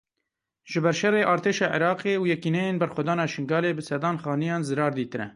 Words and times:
Ji 0.69 0.79
ber 0.83 0.95
şerê 1.01 1.21
artêşa 1.33 1.67
Iraqê 1.77 2.13
û 2.21 2.23
Yekîneyên 2.33 2.79
Berxwedana 2.81 3.25
Şingalê 3.33 3.71
bi 3.77 3.83
sedan 3.89 4.15
xaniyan 4.23 4.61
zirar 4.69 4.91
dîtine. 4.97 5.27